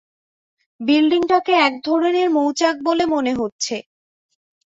[0.79, 3.75] বিল্ডিংটাকে এক ধরণের মৌচাক বলে মনে হচ্ছে।